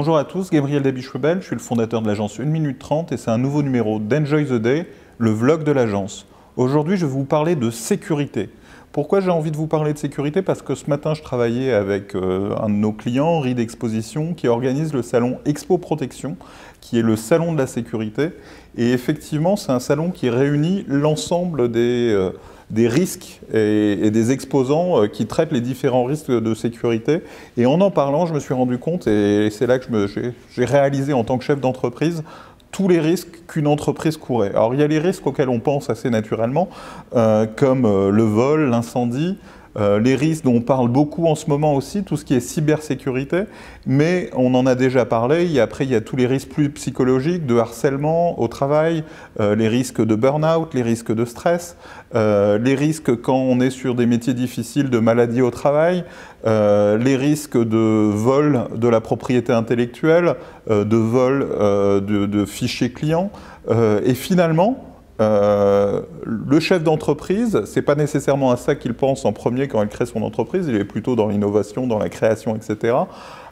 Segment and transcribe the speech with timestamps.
[0.00, 3.16] Bonjour à tous, Gabriel Dabichebel, je suis le fondateur de l'agence 1 minute 30 et
[3.16, 4.86] c'est un nouveau numéro d'Enjoy the Day,
[5.18, 6.24] le vlog de l'agence.
[6.56, 8.48] Aujourd'hui, je vais vous parler de sécurité.
[8.92, 10.40] Pourquoi j'ai envie de vous parler de sécurité?
[10.40, 14.48] Parce que ce matin, je travaillais avec euh, un de nos clients, RID Exposition, qui
[14.48, 16.36] organise le salon Expo Protection,
[16.80, 18.30] qui est le salon de la sécurité.
[18.76, 22.12] Et effectivement, c'est un salon qui réunit l'ensemble des...
[22.12, 22.30] Euh,
[22.76, 27.22] risques et, des exposants euh, qui traitent les différents risques de sécurité.
[27.56, 30.06] Et en en parlant, je me suis rendu compte, et c'est là que
[30.54, 32.22] j'ai réalisé en tant que chef d'entreprise,
[32.70, 34.50] tous les risques qu'une entreprise courait.
[34.50, 36.68] Alors il y a les risques auxquels on pense assez naturellement,
[37.14, 39.38] euh, comme euh, le vol, l'incendie,
[39.78, 42.40] euh, les risques dont on parle beaucoup en ce moment aussi, tout ce qui est
[42.40, 43.44] cybersécurité,
[43.86, 45.60] mais on en a déjà parlé.
[45.60, 49.04] Après, il y a tous les risques plus psychologiques, de harcèlement au travail,
[49.40, 51.76] euh, les risques de burn-out, les risques de stress,
[52.14, 56.04] euh, les risques quand on est sur des métiers difficiles de maladie au travail,
[56.44, 60.36] les risques de vol de la propriété intellectuelle,
[60.70, 61.46] de vol
[62.00, 63.30] de, fichiers clients.
[63.68, 64.87] et finalement,
[65.20, 69.88] euh, le chef d'entreprise, c'est pas nécessairement à ça qu'il pense en premier quand il
[69.88, 72.96] crée son entreprise, il est plutôt dans l'innovation, dans la création, etc.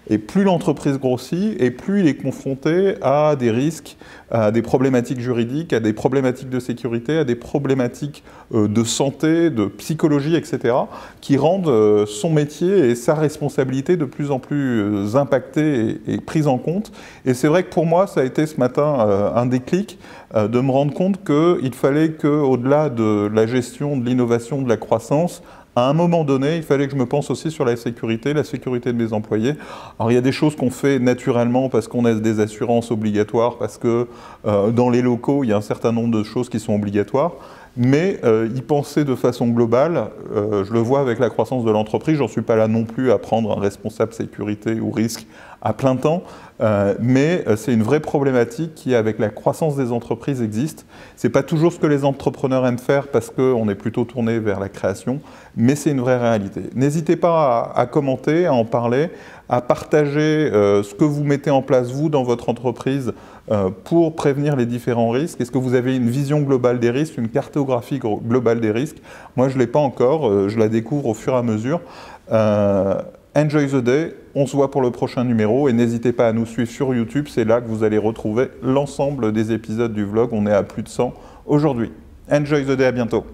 [0.09, 3.97] Et plus l'entreprise grossit, et plus il est confronté à des risques,
[4.31, 8.23] à des problématiques juridiques, à des problématiques de sécurité, à des problématiques
[8.55, 10.75] euh, de santé, de psychologie, etc.,
[11.21, 16.19] qui rendent euh, son métier et sa responsabilité de plus en plus euh, impactées et,
[16.19, 16.93] prises en compte.
[17.25, 19.99] Et c'est vrai que pour moi, ça a été ce matin un déclic
[20.35, 25.43] de me rendre compte qu'il fallait qu'au-delà de la gestion de l'innovation, de la croissance,
[25.77, 28.45] à un moment donné, il fallait que je me pense aussi sur la sécurité, la
[28.45, 29.55] sécurité de mes employés.
[29.99, 33.59] Alors il y a des choses qu'on fait naturellement parce qu'on a des assurances obligatoires,
[33.59, 34.09] parce que
[34.47, 37.33] euh, dans les locaux, il y a un certain nombre de choses qui sont obligatoires.
[37.77, 41.71] Mais euh, y penser de façon globale, euh, je le vois avec la croissance de
[41.71, 45.27] l'entreprise, j'en suis pas là non plus à prendre un responsable sécurité ou risque
[45.61, 46.23] à plein temps,
[46.61, 50.87] euh, mais euh, c'est une vraie problématique qui, avec la croissance des entreprises, existe.
[51.17, 54.39] Ce n'est pas toujours ce que les entrepreneurs aiment faire parce qu'on est plutôt tourné
[54.39, 55.21] vers la création,
[55.57, 56.63] mais c'est une vraie réalité.
[56.75, 59.11] N'hésitez pas à, commenter, à en parler,
[59.49, 63.13] à partager ce que vous mettez en place, vous, dans votre entreprise,
[63.85, 65.41] pour prévenir les différents risques.
[65.41, 67.66] Est-ce que vous avez une vision globale des risques, une cartographie
[67.99, 68.99] globale des risques
[69.37, 71.81] Moi, je ne l'ai pas encore, je la découvre au fur et à mesure.
[73.37, 76.47] Enjoy the day, on se voit pour le prochain numéro et n'hésitez pas à nous
[76.47, 80.47] suivre sur YouTube, c'est là que vous allez retrouver l'ensemble des épisodes du vlog, on
[80.47, 81.13] est à plus de 100
[81.45, 81.93] aujourd'hui.
[82.31, 83.27] Enjoy the day, à bientôt